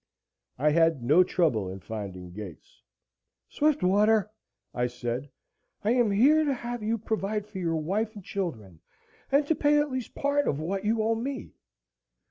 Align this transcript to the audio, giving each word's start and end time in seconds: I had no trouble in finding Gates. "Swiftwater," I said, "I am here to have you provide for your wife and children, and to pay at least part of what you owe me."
I 0.57 0.71
had 0.71 1.03
no 1.03 1.23
trouble 1.23 1.69
in 1.69 1.79
finding 1.79 2.31
Gates. 2.31 2.81
"Swiftwater," 3.47 4.31
I 4.73 4.87
said, 4.87 5.29
"I 5.83 5.91
am 5.91 6.09
here 6.09 6.43
to 6.43 6.55
have 6.55 6.81
you 6.81 6.97
provide 6.97 7.45
for 7.45 7.59
your 7.59 7.75
wife 7.75 8.15
and 8.15 8.23
children, 8.23 8.79
and 9.31 9.45
to 9.45 9.53
pay 9.53 9.77
at 9.77 9.91
least 9.91 10.15
part 10.15 10.47
of 10.47 10.59
what 10.59 10.85
you 10.85 11.03
owe 11.03 11.13
me." 11.13 11.53